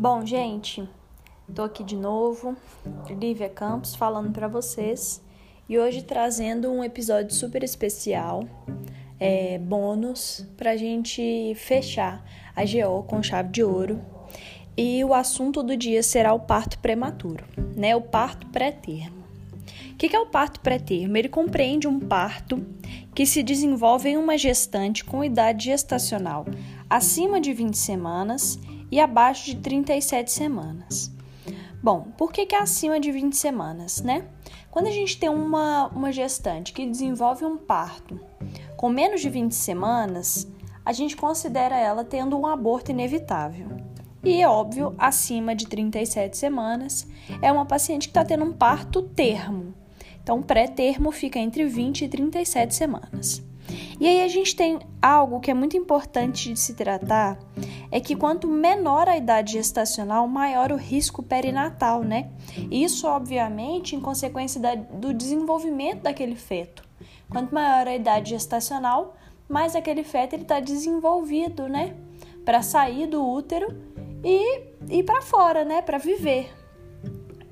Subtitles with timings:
[0.00, 0.88] Bom, gente,
[1.52, 2.56] tô aqui de novo,
[3.10, 5.20] Lívia Campos, falando para vocês
[5.68, 8.44] e hoje trazendo um episódio super especial,
[9.18, 12.24] é, bônus, pra gente fechar
[12.54, 14.00] a GO com chave de ouro.
[14.76, 17.44] E o assunto do dia será o parto prematuro,
[17.76, 17.96] né?
[17.96, 19.24] O parto pré-termo.
[19.90, 21.16] O que é o parto pré-termo?
[21.16, 22.64] Ele compreende um parto
[23.12, 26.46] que se desenvolve em uma gestante com idade gestacional
[26.88, 28.60] acima de 20 semanas
[28.90, 31.12] e abaixo de 37 semanas.
[31.82, 34.26] Bom, por que, que é acima de 20 semanas, né?
[34.70, 38.20] Quando a gente tem uma, uma gestante que desenvolve um parto
[38.76, 40.46] com menos de 20 semanas,
[40.84, 43.68] a gente considera ela tendo um aborto inevitável.
[44.24, 47.06] E óbvio, acima de 37 semanas,
[47.40, 49.74] é uma paciente que está tendo um parto termo.
[50.22, 53.42] Então, pré-termo fica entre 20 e 37 semanas.
[54.00, 57.38] E aí a gente tem algo que é muito importante de se tratar,
[57.90, 62.30] é que quanto menor a idade gestacional, maior o risco perinatal, né?
[62.70, 66.82] Isso, obviamente, em consequência da, do desenvolvimento daquele feto.
[67.28, 69.16] Quanto maior a idade gestacional,
[69.48, 71.94] mais aquele feto está desenvolvido, né?
[72.44, 73.74] Para sair do útero
[74.24, 75.82] e ir para fora, né?
[75.82, 76.50] Para viver.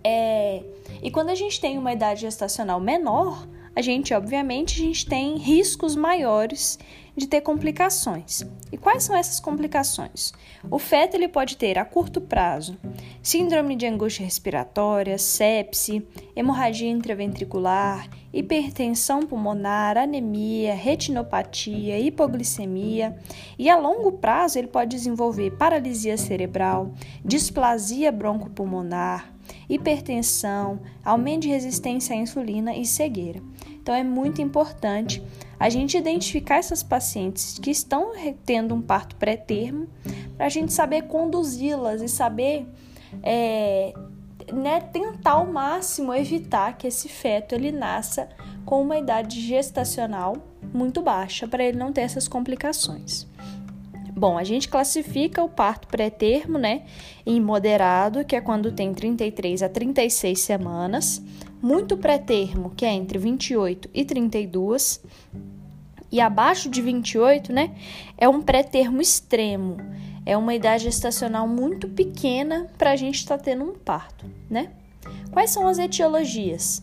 [0.04, 0.62] É...
[1.02, 5.36] E quando a gente tem uma idade gestacional menor, a gente, obviamente, a gente tem
[5.36, 6.78] riscos maiores
[7.14, 8.42] de ter complicações.
[8.72, 10.32] E quais são essas complicações?
[10.70, 12.78] O feto ele pode ter a curto prazo
[13.22, 23.14] síndrome de angústia respiratória, sepse, hemorragia intraventricular, hipertensão pulmonar, anemia, retinopatia, hipoglicemia,
[23.58, 29.35] e a longo prazo ele pode desenvolver paralisia cerebral, displasia broncopulmonar,
[29.68, 33.40] hipertensão, aumento de resistência à insulina e cegueira.
[33.82, 35.22] Então é muito importante
[35.58, 38.12] a gente identificar essas pacientes que estão
[38.44, 39.88] tendo um parto pré-termo
[40.36, 42.66] para a gente saber conduzi-las e saber
[43.22, 43.94] é,
[44.52, 48.28] né, tentar ao máximo evitar que esse feto ele nasça
[48.64, 50.36] com uma idade gestacional
[50.72, 53.26] muito baixa para ele não ter essas complicações.
[54.18, 56.84] Bom, a gente classifica o parto pré-termo, né,
[57.26, 61.22] em moderado, que é quando tem 33 a 36 semanas,
[61.60, 65.04] muito pré-termo, que é entre 28 e 32,
[66.10, 67.76] e abaixo de 28, né,
[68.16, 69.76] é um pré-termo extremo.
[70.24, 74.72] É uma idade gestacional muito pequena para a gente estar tá tendo um parto, né?
[75.30, 76.82] Quais são as etiologias?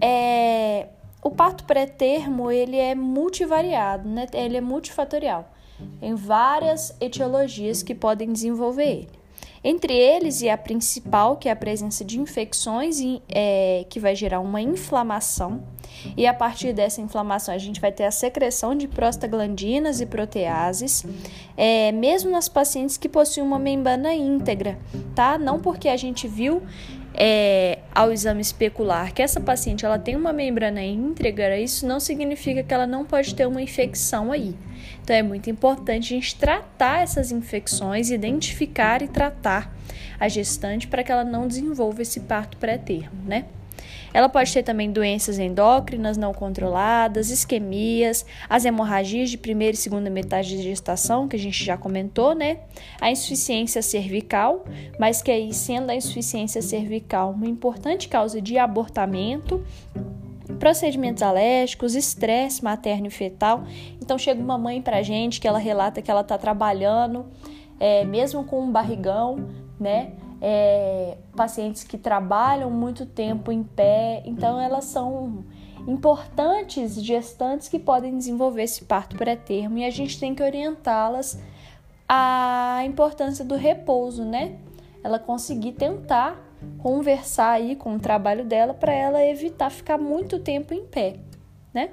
[0.00, 0.88] É,
[1.22, 4.26] o parto pré-termo ele é multivariado, né?
[4.34, 5.48] Ele é multifatorial
[6.00, 9.22] em várias etiologias que podem desenvolver ele.
[9.64, 12.96] Entre eles, e a principal, que é a presença de infecções,
[13.28, 15.62] é, que vai gerar uma inflamação,
[16.16, 21.04] e a partir dessa inflamação a gente vai ter a secreção de prostaglandinas e proteases,
[21.56, 24.78] é, mesmo nas pacientes que possuem uma membrana íntegra,
[25.14, 25.38] tá?
[25.38, 26.62] Não porque a gente viu
[27.14, 32.62] é, ao exame especular que essa paciente ela tem uma membrana íntegra, isso não significa
[32.62, 34.54] que ela não pode ter uma infecção aí.
[35.02, 39.74] Então é muito importante a gente tratar essas infecções, identificar e tratar
[40.18, 43.46] a gestante para que ela não desenvolva esse parto pré-termo, né?
[44.12, 50.10] Ela pode ter também doenças endócrinas não controladas, isquemias, as hemorragias de primeira e segunda
[50.10, 52.58] metade de gestação, que a gente já comentou, né?
[53.00, 54.64] A insuficiência cervical,
[54.98, 59.64] mas que aí sendo a insuficiência cervical uma importante causa de abortamento,
[60.58, 63.64] procedimentos alérgicos, estresse materno e fetal.
[64.00, 67.26] Então chega uma mãe pra gente que ela relata que ela tá trabalhando,
[67.80, 69.48] é, mesmo com um barrigão,
[69.78, 70.12] né?
[70.44, 75.44] É, pacientes que trabalham muito tempo em pé, então elas são
[75.86, 81.40] importantes gestantes que podem desenvolver esse parto pré-termo e a gente tem que orientá-las
[82.08, 84.56] à importância do repouso, né?
[85.02, 86.40] Ela conseguir tentar
[86.78, 91.16] conversar aí com o trabalho dela para ela evitar ficar muito tempo em pé,
[91.72, 91.90] né?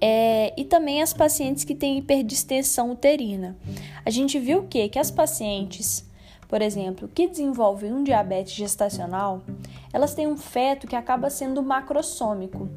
[0.00, 3.56] É, e também as pacientes que têm hiperdistensão uterina.
[4.04, 4.88] A gente viu o quê?
[4.88, 6.07] Que as pacientes,
[6.48, 9.42] por exemplo, que desenvolvem um diabetes gestacional,
[9.92, 12.68] elas têm um feto que acaba sendo macrossômico.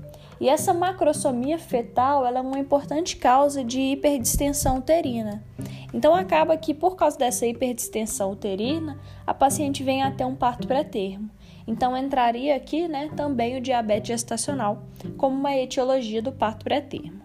[0.41, 5.41] E essa macrosomia fetal é uma importante causa de hiperdistensão uterina.
[5.93, 11.29] Então acaba que por causa dessa hiperdistensão uterina, a paciente vem até um parto pré-termo.
[11.67, 14.83] Então entraria aqui, né, também o diabetes gestacional
[15.15, 17.20] como uma etiologia do parto pré-termo.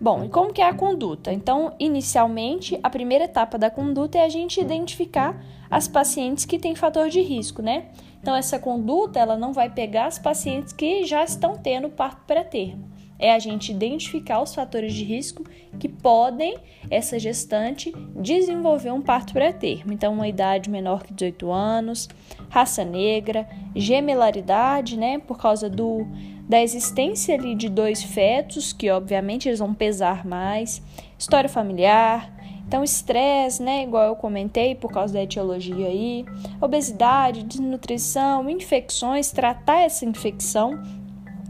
[0.00, 1.30] Bom, e como que é a conduta?
[1.30, 6.74] Então, inicialmente, a primeira etapa da conduta é a gente identificar as pacientes que têm
[6.74, 7.90] fator de risco, né?
[8.18, 12.88] Então, essa conduta ela não vai pegar as pacientes que já estão tendo parto pré-termo.
[13.18, 15.44] é a gente identificar os fatores de risco
[15.78, 16.56] que podem
[16.90, 19.92] essa gestante desenvolver um parto pré-termo.
[19.92, 22.08] Então, uma idade menor que 18 anos,
[22.48, 26.06] raça negra, gemelaridade, né, por causa do
[26.50, 30.82] da existência ali de dois fetos, que obviamente eles vão pesar mais,
[31.16, 32.28] história familiar,
[32.66, 36.24] então, estresse, né, igual eu comentei, por causa da etiologia aí,
[36.60, 40.80] obesidade, desnutrição, infecções, tratar essa infecção,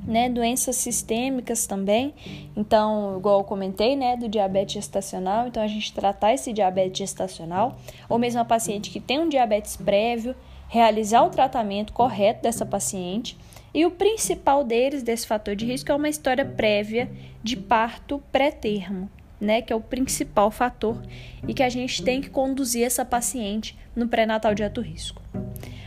[0.07, 2.15] né, doenças sistêmicas também.
[2.55, 7.77] Então, igual eu comentei, né, do diabetes gestacional, então a gente tratar esse diabetes gestacional,
[8.07, 10.35] ou mesmo a paciente que tem um diabetes prévio,
[10.69, 13.37] realizar o tratamento correto dessa paciente.
[13.73, 17.11] E o principal deles, desse fator de risco, é uma história prévia
[17.43, 19.09] de parto pré-termo
[19.41, 21.01] né, que é o principal fator
[21.49, 25.23] e que a gente tem que conduzir essa paciente no pré-natal de alto risco.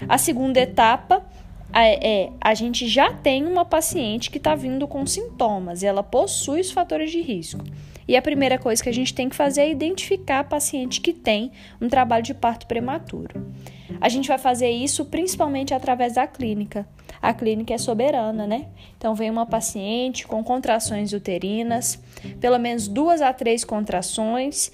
[0.09, 1.23] A segunda etapa
[1.71, 6.61] é, a gente já tem uma paciente que está vindo com sintomas e ela possui
[6.61, 7.63] os fatores de risco.
[8.07, 11.13] E a primeira coisa que a gente tem que fazer é identificar a paciente que
[11.13, 11.51] tem
[11.81, 13.45] um trabalho de parto prematuro.
[14.01, 16.87] A gente vai fazer isso principalmente através da clínica.
[17.21, 18.67] A clínica é soberana, né?
[18.97, 22.01] Então, vem uma paciente com contrações uterinas,
[22.41, 24.71] pelo menos duas a três contrações,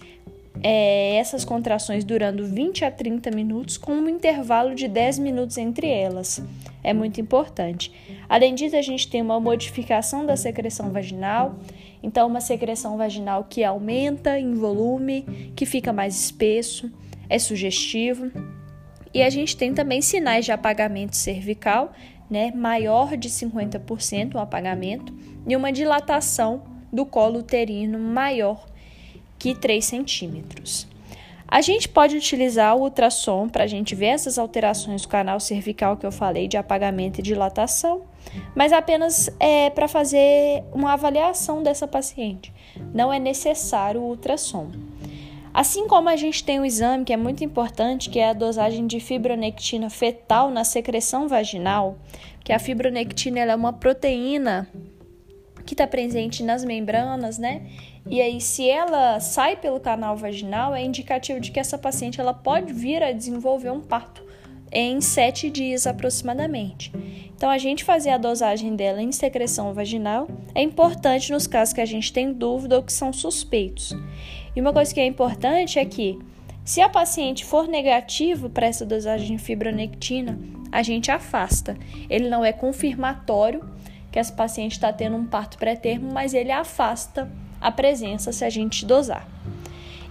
[0.64, 5.88] é, essas contrações durando 20 a 30 minutos, com um intervalo de 10 minutos entre
[5.88, 6.42] elas.
[6.84, 7.92] É muito importante.
[8.28, 11.56] Além disso, a gente tem uma modificação da secreção vaginal,
[12.02, 16.92] então, uma secreção vaginal que aumenta em volume, que fica mais espesso,
[17.30, 18.32] é sugestivo.
[19.14, 21.92] E a gente tem também sinais de apagamento cervical,
[22.30, 25.14] né, maior de 50% o apagamento,
[25.48, 28.66] e uma dilatação do colo uterino maior
[29.38, 30.88] que 3 centímetros.
[31.52, 35.98] A gente pode utilizar o ultrassom para a gente ver essas alterações do canal cervical
[35.98, 38.04] que eu falei de apagamento e dilatação,
[38.54, 42.54] mas apenas é para fazer uma avaliação dessa paciente.
[42.94, 44.70] Não é necessário o ultrassom.
[45.52, 48.86] Assim como a gente tem um exame que é muito importante, que é a dosagem
[48.86, 51.98] de fibronectina fetal na secreção vaginal,
[52.44, 54.70] que a fibronectina é uma proteína
[55.70, 57.62] que está presente nas membranas, né?
[58.10, 62.34] E aí, se ela sai pelo canal vaginal, é indicativo de que essa paciente ela
[62.34, 64.26] pode vir a desenvolver um parto
[64.72, 66.92] em sete dias aproximadamente.
[67.36, 71.82] Então, a gente fazer a dosagem dela em secreção vaginal é importante nos casos que
[71.82, 73.96] a gente tem dúvida ou que são suspeitos.
[74.56, 76.18] E uma coisa que é importante é que,
[76.66, 80.40] se a paciente for negativo para essa dosagem de fibronectina,
[80.72, 81.78] a gente afasta.
[82.10, 83.64] Ele não é confirmatório
[84.12, 87.30] que essa paciente está tendo um parto pré-termo, mas ele afasta
[87.62, 89.28] a presença se a gente dosar.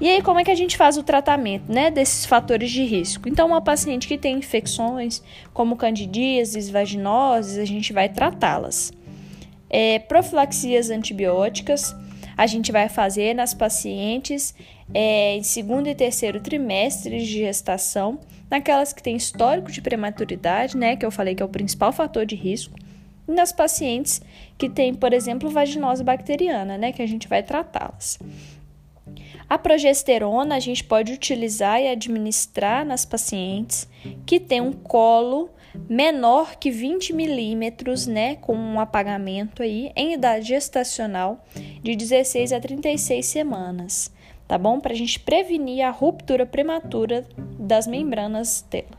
[0.00, 3.28] E aí, como é que a gente faz o tratamento né, desses fatores de risco?
[3.28, 5.20] Então, uma paciente que tem infecções
[5.52, 8.92] como candidíases, vaginoses, a gente vai tratá-las.
[9.68, 11.96] É, profilaxias antibióticas,
[12.36, 14.54] a gente vai fazer nas pacientes
[14.94, 20.94] é, em segundo e terceiro trimestres de gestação, naquelas que têm histórico de prematuridade, né,
[20.94, 22.78] que eu falei que é o principal fator de risco,
[23.28, 24.20] nas pacientes
[24.56, 28.18] que têm, por exemplo, vaginose bacteriana, né, que a gente vai tratá-las.
[29.48, 33.88] A progesterona a gente pode utilizar e administrar nas pacientes
[34.26, 35.50] que têm um colo
[35.88, 41.44] menor que 20 milímetros, né, com um apagamento aí em idade gestacional
[41.82, 44.12] de 16 a 36 semanas,
[44.46, 44.80] tá bom?
[44.80, 47.26] Para a gente prevenir a ruptura prematura
[47.58, 48.98] das membranas dela.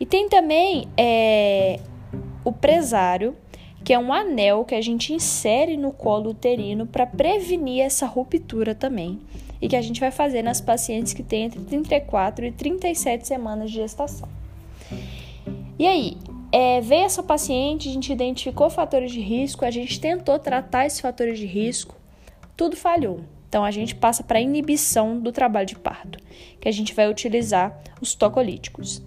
[0.00, 1.80] E tem também é,
[2.44, 3.36] o presário,
[3.88, 8.74] que é um anel que a gente insere no colo uterino para prevenir essa ruptura
[8.74, 9.18] também.
[9.62, 13.70] E que a gente vai fazer nas pacientes que têm entre 34 e 37 semanas
[13.70, 14.28] de gestação.
[15.78, 16.18] E aí,
[16.52, 21.00] é, veio essa paciente, a gente identificou fatores de risco, a gente tentou tratar esses
[21.00, 21.96] fatores de risco,
[22.54, 23.20] tudo falhou.
[23.48, 26.18] Então a gente passa para a inibição do trabalho de parto,
[26.60, 29.00] que a gente vai utilizar os tocolíticos.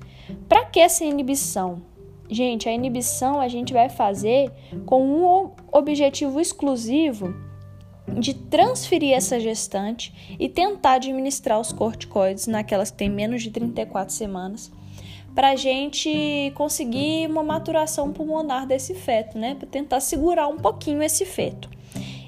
[0.50, 1.84] Para que essa inibição?
[2.32, 4.50] Gente, a inibição a gente vai fazer
[4.86, 7.36] com um objetivo exclusivo
[8.08, 14.14] de transferir essa gestante e tentar administrar os corticoides naquelas que têm menos de 34
[14.14, 14.72] semanas
[15.36, 19.56] para a gente conseguir uma maturação pulmonar desse feto, né?
[19.56, 21.70] Para tentar segurar um pouquinho esse feto.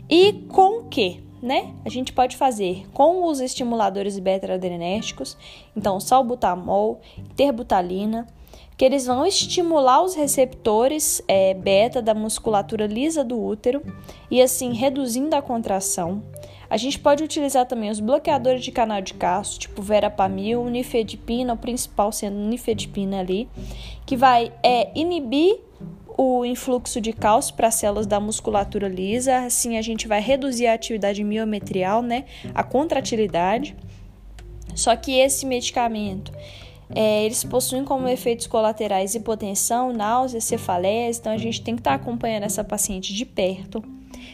[0.09, 1.23] E com o que?
[1.41, 1.73] Né?
[1.85, 5.37] A gente pode fazer com os estimuladores beta-adrenérgicos,
[5.75, 7.01] então salbutamol,
[7.35, 8.27] terbutalina,
[8.77, 13.81] que eles vão estimular os receptores é, beta da musculatura lisa do útero
[14.29, 16.23] e assim reduzindo a contração.
[16.69, 21.57] A gente pode utilizar também os bloqueadores de canal de cálcio, tipo verapamil, nifedipina, o
[21.57, 23.47] principal sendo nifedipina ali,
[24.07, 25.59] que vai é, inibir
[26.17, 30.67] o influxo de cálcio para as células da musculatura lisa, assim a gente vai reduzir
[30.67, 33.75] a atividade miometrial, né, a contratilidade.
[34.75, 36.31] Só que esse medicamento,
[36.89, 41.97] é, eles possuem como efeitos colaterais hipotensão, náusea, cefaleia, então a gente tem que estar
[41.97, 43.83] tá acompanhando essa paciente de perto.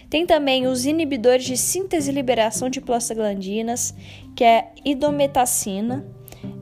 [0.10, 3.94] Tem também os inibidores de síntese e liberação de prostaglandinas,
[4.36, 6.06] que é idometacina,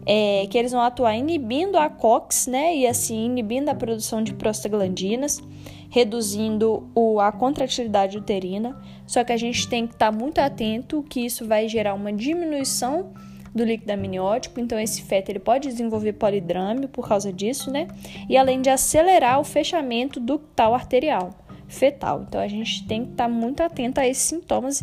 [0.05, 4.33] é, que eles vão atuar inibindo a COX, né, e assim inibindo a produção de
[4.33, 5.41] prostaglandinas,
[5.89, 8.77] reduzindo o, a contratilidade uterina.
[9.05, 12.11] Só que a gente tem que estar tá muito atento que isso vai gerar uma
[12.11, 13.13] diminuição
[13.57, 17.87] do líquido amniótico, então esse feto ele pode desenvolver polidrame por causa disso, né?
[18.29, 21.31] E além de acelerar o fechamento do tal arterial
[21.67, 22.23] fetal.
[22.27, 24.81] Então a gente tem que estar tá muito atento a esses sintomas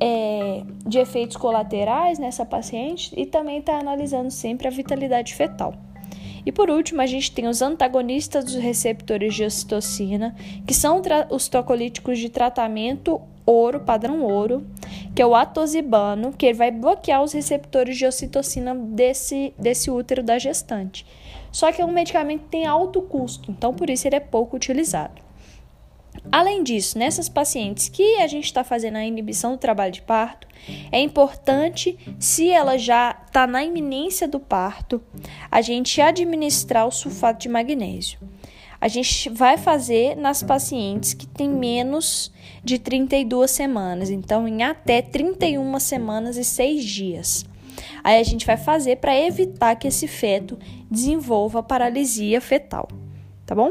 [0.00, 5.74] é, de efeitos colaterais nessa paciente e também está analisando sempre a vitalidade fetal.
[6.46, 10.34] E por último, a gente tem os antagonistas dos receptores de ocitocina,
[10.66, 14.66] que são os tocolíticos de tratamento ouro, padrão ouro,
[15.14, 20.22] que é o atosibano, que ele vai bloquear os receptores de ocitocina desse, desse útero
[20.22, 21.06] da gestante.
[21.52, 24.56] Só que é um medicamento que tem alto custo, então por isso ele é pouco
[24.56, 25.23] utilizado.
[26.32, 30.48] Além disso, nessas pacientes que a gente está fazendo a inibição do trabalho de parto,
[30.90, 35.02] é importante, se ela já está na iminência do parto,
[35.50, 38.18] a gente administrar o sulfato de magnésio.
[38.80, 45.00] A gente vai fazer nas pacientes que têm menos de 32 semanas, então em até
[45.00, 47.46] 31 semanas e 6 dias.
[48.02, 50.58] Aí a gente vai fazer para evitar que esse feto
[50.90, 52.88] desenvolva paralisia fetal
[53.46, 53.70] tá bom?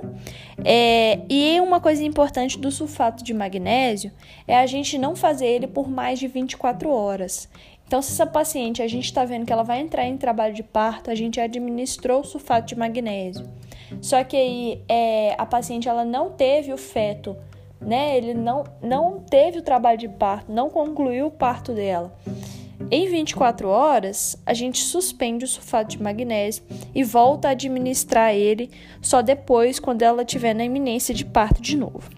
[0.64, 4.12] É, e uma coisa importante do sulfato de magnésio
[4.48, 7.50] é a gente não fazer ele por mais de 24 horas.
[7.86, 10.64] Então, se essa paciente a gente está vendo que ela vai entrar em trabalho de
[10.64, 13.48] parto, a gente administrou o sulfato de magnésio.
[14.02, 17.36] Só que aí é, a paciente ela não teve o feto,
[17.80, 18.18] né?
[18.18, 22.12] Ele não, não teve o trabalho de parto, não concluiu o parto dela.
[22.90, 26.64] Em 24 horas, a gente suspende o sulfato de magnésio
[26.94, 28.70] e volta a administrar ele
[29.02, 32.10] só depois, quando ela estiver na iminência de parto de novo.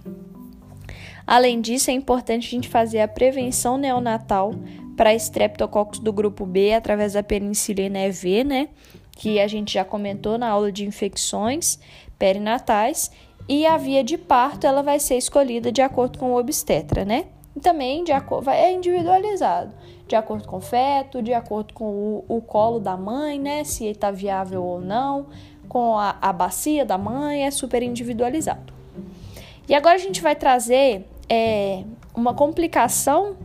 [1.28, 4.54] Além disso, é importante a gente fazer a prevenção neonatal
[4.96, 8.70] para estreptococcus do grupo B através da penicilina EV, né?
[9.12, 11.80] Que a gente já comentou na aula de infecções
[12.18, 13.12] perinatais.
[13.48, 17.26] E a via de parto ela vai ser escolhida de acordo com o obstetra, né?
[17.56, 19.74] E também de acordo, é individualizado
[20.08, 23.64] de acordo com o feto, de acordo com o, o colo da mãe, né?
[23.64, 25.28] Se está viável ou não,
[25.68, 28.74] com a, a bacia da mãe, é super individualizado.
[29.68, 31.84] E agora a gente vai trazer é,
[32.14, 33.36] uma complicação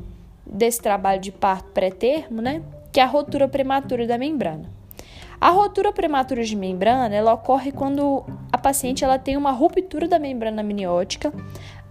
[0.45, 2.63] desse trabalho de parto pré-termo, né?
[2.93, 4.69] Que é a rotura prematura da membrana.
[5.41, 10.19] A rotura prematura de membrana, ela ocorre quando a paciente ela tem uma ruptura da
[10.19, 11.33] membrana amniótica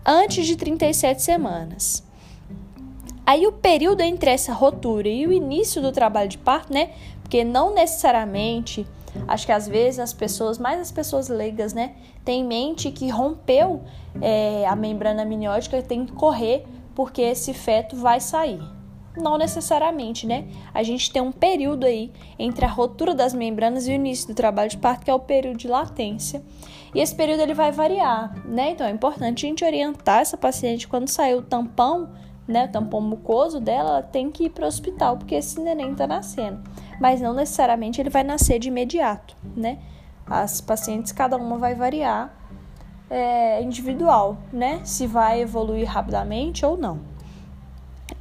[0.05, 2.07] antes de 37 semanas.
[3.29, 6.89] Aí o período entre essa rotura e o início do trabalho de parto, né?
[7.21, 8.87] Porque não necessariamente,
[9.27, 11.93] acho que às vezes as pessoas, mais as pessoas leigas, né,
[12.25, 13.83] tem em mente que rompeu
[14.19, 18.59] é, a membrana amniótica tem que correr porque esse feto vai sair.
[19.15, 20.47] Não necessariamente, né?
[20.73, 24.33] A gente tem um período aí entre a rotura das membranas e o início do
[24.33, 26.41] trabalho de parto, que é o período de latência.
[26.95, 28.71] E esse período ele vai variar, né?
[28.71, 32.09] Então é importante a gente orientar essa paciente quando sair o tampão
[32.49, 35.91] né, o tampão mucoso dela, ela tem que ir para o hospital, porque esse neném
[35.91, 36.59] está nascendo.
[36.99, 39.77] Mas não necessariamente ele vai nascer de imediato, né?
[40.25, 42.33] As pacientes, cada uma vai variar
[43.07, 44.81] é, individual, né?
[44.83, 46.99] Se vai evoluir rapidamente ou não.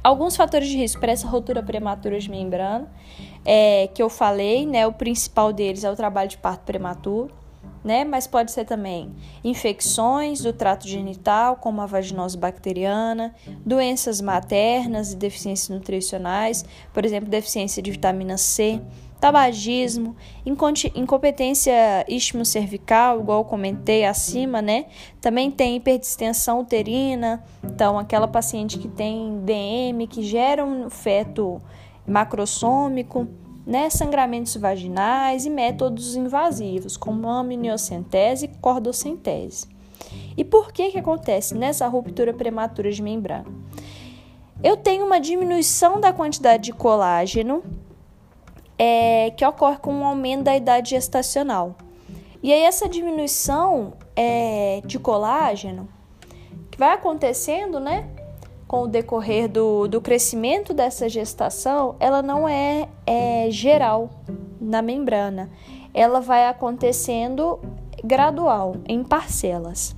[0.03, 2.87] Alguns fatores de risco para essa rotura prematura de membrana,
[3.43, 4.85] é, que eu falei, né?
[4.85, 7.38] O principal deles é o trabalho de parto prematuro
[7.83, 8.03] né?
[8.03, 9.11] Mas pode ser também
[9.43, 13.33] infecções do trato genital, como a vaginose bacteriana,
[13.65, 18.81] doenças maternas e deficiências nutricionais, por exemplo, deficiência de vitamina C,
[19.19, 20.15] tabagismo,
[20.95, 24.85] incompetência istmo-cervical, igual eu comentei acima, né?
[25.19, 31.61] Também tem hiperdistensão uterina, então aquela paciente que tem DM, que gera um feto
[32.07, 33.27] macrossômico,
[33.69, 39.67] né, sangramentos vaginais e métodos invasivos, como amniocentese e cordocentese.
[40.35, 43.45] E por que que acontece nessa ruptura prematura de membrana?
[44.63, 47.63] Eu tenho uma diminuição da quantidade de colágeno
[48.75, 51.75] é, que ocorre com o aumento da idade gestacional.
[52.41, 55.87] E aí essa diminuição é, de colágeno
[56.71, 58.09] que vai acontecendo, né,
[58.69, 64.11] com o decorrer do, do crescimento dessa gestação, ela não é, é geral
[64.61, 65.49] na membrana.
[65.91, 67.59] Ela vai acontecendo
[68.03, 69.95] gradual, em parcelas.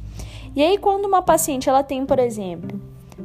[0.55, 2.79] E aí, quando uma paciente ela tem, por exemplo,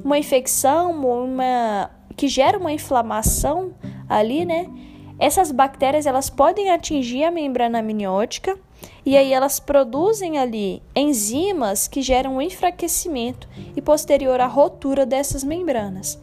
[0.04, 3.72] uma infecção, uma que gera uma inflamação
[4.08, 4.68] ali, né?
[5.16, 8.58] Essas bactérias elas podem atingir a membrana amniótica
[9.04, 15.44] e aí elas produzem ali enzimas que geram um enfraquecimento e posterior à rotura dessas
[15.44, 16.20] membranas.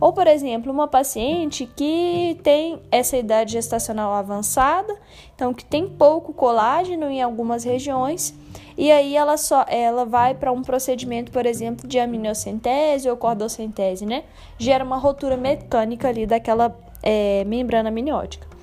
[0.00, 4.94] Ou, por exemplo, uma paciente que tem essa idade gestacional avançada,
[5.34, 8.34] então que tem pouco colágeno em algumas regiões,
[8.76, 14.04] e aí ela só ela vai para um procedimento, por exemplo, de amniocentese ou cordocentese,
[14.04, 14.24] né?
[14.58, 18.53] Gera uma rotura mecânica ali daquela é, membrana amniótica.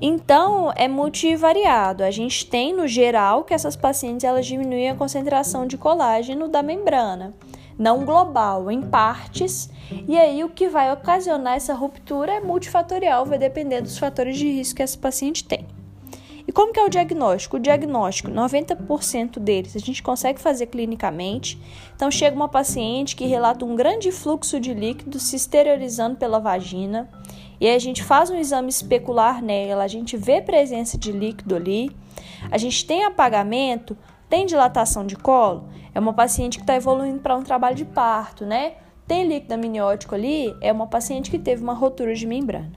[0.00, 2.02] Então, é multivariado.
[2.02, 6.62] A gente tem, no geral, que essas pacientes elas diminuem a concentração de colágeno da
[6.62, 7.34] membrana,
[7.78, 9.70] não global, em partes.
[10.08, 14.50] E aí, o que vai ocasionar essa ruptura é multifatorial, vai depender dos fatores de
[14.50, 15.66] risco que essa paciente tem.
[16.48, 17.56] E como que é o diagnóstico?
[17.56, 21.60] O diagnóstico, 90% deles a gente consegue fazer clinicamente.
[21.94, 27.10] Então chega uma paciente que relata um grande fluxo de líquido se exteriorizando pela vagina.
[27.60, 31.56] E aí a gente faz um exame especular nela, a gente vê presença de líquido
[31.56, 31.90] ali,
[32.50, 33.96] a gente tem apagamento,
[34.28, 38.44] tem dilatação de colo, é uma paciente que está evoluindo para um trabalho de parto,
[38.44, 38.74] né?
[39.06, 42.72] Tem líquido amniótico ali, é uma paciente que teve uma rotura de membrana.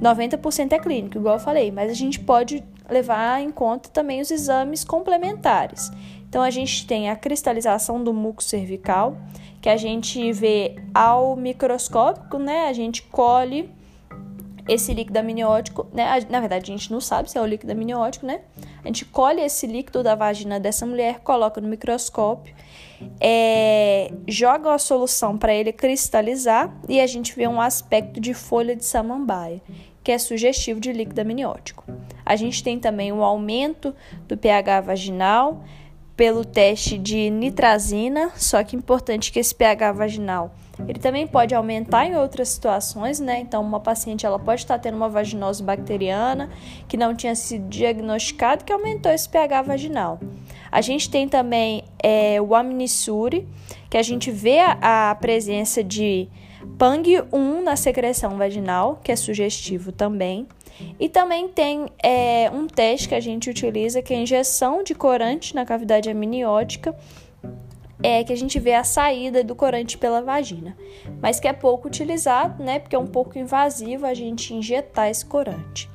[0.00, 4.30] 90% é clínico, igual eu falei, mas a gente pode levar em conta também os
[4.30, 5.90] exames complementares.
[6.28, 9.16] Então, a gente tem a cristalização do muco cervical,
[9.60, 12.68] que a gente vê ao microscópico, né?
[12.68, 13.70] A gente colhe
[14.68, 16.06] esse líquido amniótico, né?
[16.28, 18.42] Na verdade, a gente não sabe se é o líquido amniótico, né?
[18.84, 22.54] A gente colhe esse líquido da vagina dessa mulher, coloca no microscópio,
[23.20, 28.76] é, joga a solução para ele cristalizar e a gente vê um aspecto de folha
[28.76, 29.62] de samambaia
[30.02, 31.84] que é sugestivo de líquido amniótico.
[32.24, 33.94] A gente tem também o aumento
[34.26, 35.62] do pH vaginal
[36.18, 40.52] pelo teste de nitrazina, só que importante que esse pH vaginal
[40.86, 43.40] ele também pode aumentar em outras situações, né?
[43.40, 46.50] Então, uma paciente ela pode estar tendo uma vaginose bacteriana
[46.86, 50.20] que não tinha sido diagnosticado, que aumentou esse pH vaginal.
[50.70, 53.48] A gente tem também é, o amnissure,
[53.90, 56.28] que a gente vê a, a presença de
[56.78, 60.46] PANG1 na secreção vaginal, que é sugestivo também.
[60.98, 64.94] E também tem é, um teste que a gente utiliza, que é a injeção de
[64.94, 66.94] corante na cavidade amniótica,
[68.02, 70.76] é que a gente vê a saída do corante pela vagina,
[71.20, 72.78] mas que é pouco utilizado, né?
[72.78, 75.90] Porque é um pouco invasivo a gente injetar esse corante.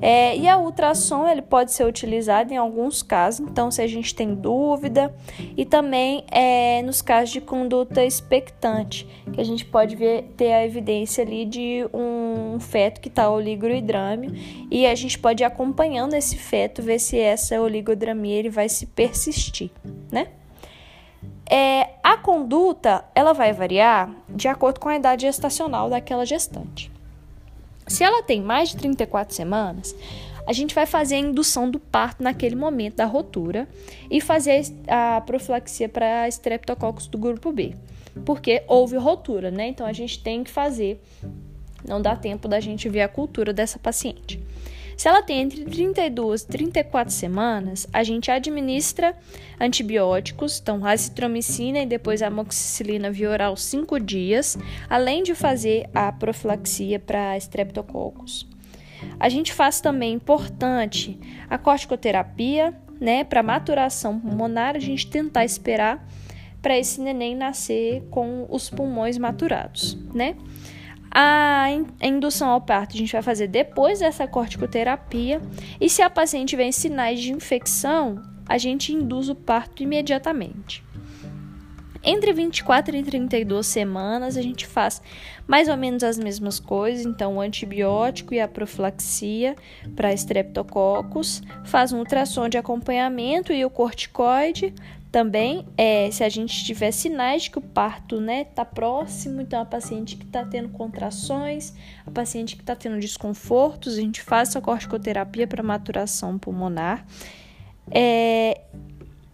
[0.00, 4.14] É, e a ultrassom ele pode ser utilizado em alguns casos, então se a gente
[4.14, 5.14] tem dúvida,
[5.56, 10.64] e também é, nos casos de conduta expectante, que a gente pode ver, ter a
[10.64, 14.32] evidência ali de um feto que está oligohidrâmio,
[14.70, 18.86] e a gente pode ir acompanhando esse feto, ver se essa oligodramia ele vai se
[18.86, 19.70] persistir,
[20.10, 20.28] né?
[21.50, 26.92] É, a conduta ela vai variar de acordo com a idade gestacional daquela gestante.
[27.88, 29.94] Se ela tem mais de 34 semanas,
[30.46, 33.68] a gente vai fazer a indução do parto naquele momento da rotura
[34.10, 37.74] e fazer a profilaxia para estreptococcus do grupo B,
[38.24, 39.68] porque houve rotura, né?
[39.68, 41.00] Então a gente tem que fazer.
[41.86, 44.40] Não dá tempo da gente ver a cultura dessa paciente.
[44.98, 49.16] Se ela tem entre 32 e 34 semanas, a gente administra
[49.60, 54.58] antibióticos, então azitromicina e depois amoxicilina via oral 5 dias,
[54.90, 58.44] além de fazer a profilaxia para streptococcus.
[59.20, 61.16] A gente faz também importante
[61.48, 66.04] a corticoterapia, né, para maturação pulmonar, a gente tentar esperar
[66.60, 70.34] para esse neném nascer com os pulmões maturados, né?
[71.10, 71.66] A
[72.02, 75.40] indução ao parto a gente vai fazer depois dessa corticoterapia
[75.80, 80.84] e se a paciente tiver sinais de infecção, a gente induz o parto imediatamente.
[82.02, 85.02] Entre 24 e 32 semanas a gente faz
[85.46, 89.56] mais ou menos as mesmas coisas, então o antibiótico e a profilaxia
[89.96, 94.72] para estreptococcus, faz um ultrassom de acompanhamento e o corticoide
[95.10, 99.60] também, é, se a gente tiver sinais de que o parto né, tá próximo, então
[99.60, 101.72] a paciente que está tendo contrações,
[102.06, 107.06] a paciente que está tendo desconfortos, a gente faz a corticoterapia para maturação pulmonar.
[107.90, 108.60] É,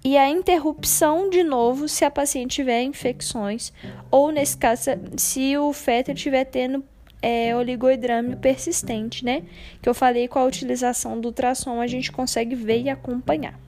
[0.05, 3.73] e a interrupção, de novo, se a paciente tiver infecções,
[4.11, 6.85] ou nesse caso, se o feto estiver tendo
[7.21, 9.43] é, oligoidrâmio persistente, né?
[9.81, 13.59] Que eu falei com a utilização do ultrassom, a gente consegue ver e acompanhar.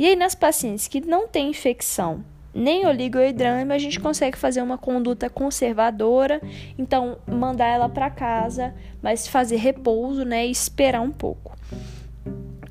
[0.00, 4.78] E aí, nas pacientes que não têm infecção nem oligohidrâmio, a gente consegue fazer uma
[4.78, 6.40] conduta conservadora,
[6.78, 11.54] então mandar ela para casa, mas fazer repouso, né, e esperar um pouco.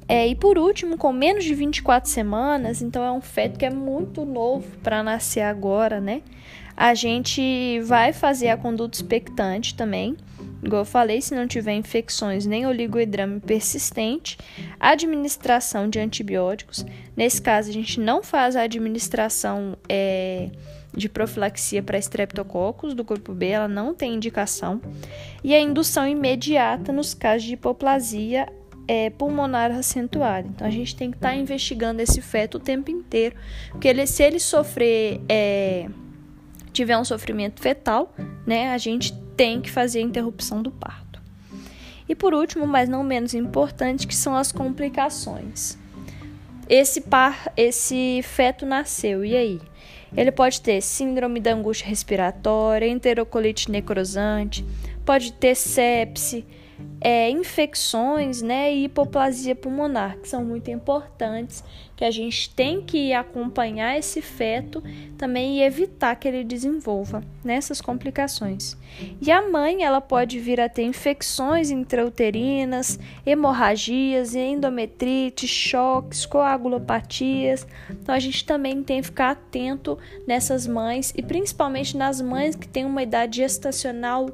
[0.07, 3.69] É, e por último, com menos de 24 semanas, então é um feto que é
[3.69, 6.23] muito novo para nascer agora, né?
[6.75, 10.17] A gente vai fazer a conduta expectante também.
[10.61, 14.37] Igual eu falei, se não tiver infecções nem oligoidrame persistente,
[14.79, 16.85] administração de antibióticos.
[17.15, 20.49] Nesse caso, a gente não faz a administração é,
[20.93, 24.81] de profilaxia para estreptococcus do corpo B, ela não tem indicação.
[25.43, 28.47] E a indução imediata nos casos de hipoplasia
[28.87, 30.47] é, pulmonar acentuada.
[30.47, 33.35] Então a gente tem que estar tá investigando esse feto o tempo inteiro,
[33.69, 35.87] porque ele, se ele sofrer, é,
[36.73, 38.13] tiver um sofrimento fetal,
[38.47, 41.21] né, a gente tem que fazer a interrupção do parto.
[42.09, 45.77] E por último, mas não menos importante, que são as complicações.
[46.67, 49.61] Esse par, esse feto nasceu, e aí?
[50.13, 54.65] Ele pode ter síndrome da angústia respiratória, enterocolite necrosante,
[55.05, 56.45] pode ter sepse,
[57.01, 61.63] é, infecções né, e hipoplasia pulmonar, que são muito importantes,
[61.95, 64.81] que a gente tem que acompanhar esse feto
[65.17, 68.77] também e evitar que ele desenvolva nessas complicações.
[69.21, 77.67] E a mãe, ela pode vir a ter infecções intrauterinas, hemorragias, endometrite, choques, coagulopatias.
[77.89, 82.67] Então a gente também tem que ficar atento nessas mães e principalmente nas mães que
[82.67, 84.29] têm uma idade gestacional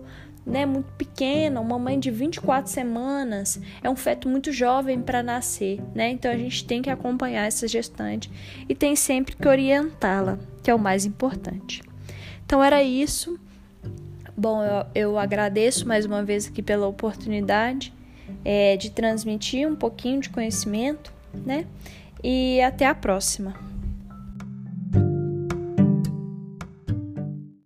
[0.46, 5.82] né, muito pequena, uma mãe de 24 semanas, é um feto muito jovem para nascer,
[5.94, 6.10] né?
[6.10, 8.30] Então a gente tem que acompanhar essa gestante
[8.70, 11.82] e tem sempre que orientá-la, que é o mais importante.
[12.46, 13.40] Então era isso.
[14.38, 17.92] Bom, eu, eu agradeço mais uma vez aqui pela oportunidade
[18.44, 21.66] é, de transmitir um pouquinho de conhecimento, né?
[22.24, 23.56] E até a próxima.